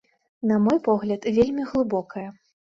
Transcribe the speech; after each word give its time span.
На 0.51 0.55
мой 0.63 0.79
погляд, 0.87 1.27
вельмі 1.37 1.67
глыбокая. 1.73 2.25